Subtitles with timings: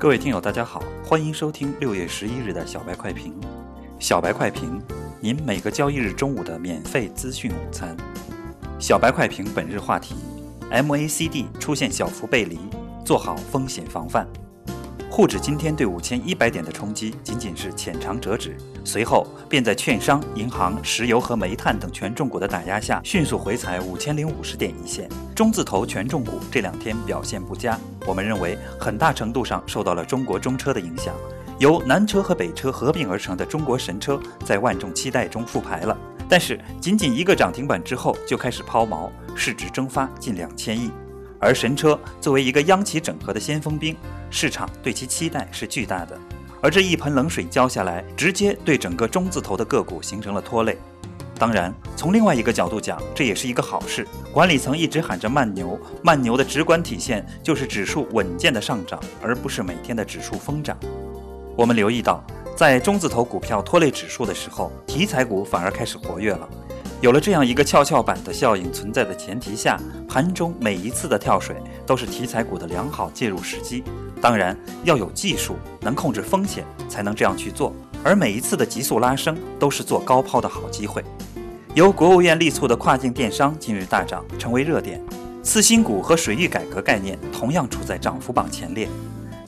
[0.00, 3.38] 各位听友，大家好，欢迎收听六月十一日的小白快评。
[3.98, 4.80] 小白快评，
[5.20, 7.94] 您每个交易日中午的免费资讯午餐。
[8.78, 10.14] 小白快评本日话题
[10.70, 12.58] ：MACD 出现小幅背离，
[13.04, 14.26] 做好风险防范。
[15.10, 25.08] 沪指今天对五千一百点的冲击仅仅是浅尝辄止，随后便在券商、银行、石油和煤炭等权重股的打压下，迅速回踩五千零五十点一线。
[25.34, 27.76] 中字头权重股这两天表现不佳，
[28.06, 31.12] 我们认为很大程度上受到了中国中车的影响。
[31.58, 40.88] 由南车和北车合并而成的中国神车，在万众期待中复牌了，但是仅仅一个涨停板之后就开始抛锚，市值蒸发近两千亿。
[41.40, 43.96] 而神车作为一个央企整合的先锋兵，
[44.30, 46.16] 市场对其期待是巨大的。
[46.62, 50.76] 而这一盆冷水浇下来，直接对整个中字头的个股形成了拖累。
[51.38, 54.06] 当然，从另外一个角度讲，这也是一个好事。
[54.30, 60.76] 管理层一直喊着慢牛，慢牛的直观体现就是指数稳健的上涨，而不是每天的指数疯涨。
[61.56, 62.22] 我们留意到，
[62.54, 66.46] 在中字头股票拖累指数的时候，题材股反而开始活跃了。
[67.00, 71.56] 有了这样一个跷跷板的效应存在的前提下，盘中每一次的跳水
[71.86, 73.82] 都是题材股的良好介入时机。
[74.20, 77.74] 当然要有技术，能控制风险，才能这样去做。
[78.04, 81.02] 而每一次的急速拉升都是做高抛的好机会。
[81.72, 85.02] 由国务院力促的跨境电商今日大涨，成为热点。
[85.42, 88.86] 次新股和水域改革概念同样处在涨幅榜前列。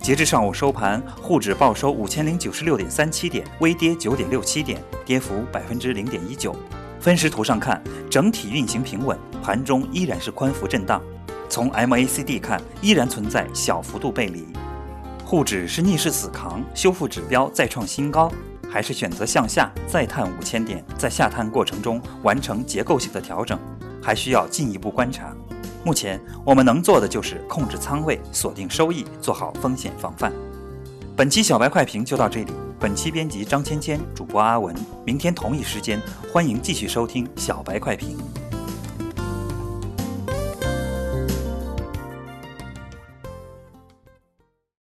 [0.00, 6.56] 截至上午收盘，沪指报收五千零九十六点三七点，微跌九点六七点，跌幅百分之零点一九。
[7.02, 11.02] 分时图上看，整体运行平稳，盘中依然是宽幅震荡。
[11.48, 14.46] 从 MACD 看，依然存在小幅度背离。
[15.24, 18.30] 沪指是逆势死扛，修复指标再创新高，
[18.70, 23.58] 还是选择向下再探五千点，在下探过程中完成结构性的调整，
[24.00, 25.34] 还需要进一步观察。
[25.84, 30.32] 目前我们能做的就是控制仓位，锁定收益，做好风险防范。
[31.16, 32.52] 本期小白快评就到这里。
[32.82, 34.74] 本期编辑张芊芊，主播阿文。
[35.06, 38.18] 明天同一时间，欢迎继续收听小白快评。